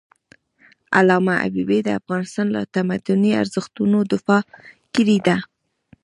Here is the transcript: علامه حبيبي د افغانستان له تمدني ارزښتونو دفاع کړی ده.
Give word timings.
علامه 0.97 1.33
حبيبي 1.43 1.79
د 1.83 1.89
افغانستان 1.99 2.47
له 2.55 2.61
تمدني 2.75 3.31
ارزښتونو 3.41 3.97
دفاع 4.13 4.41
کړی 4.95 5.17
ده. 5.27 5.37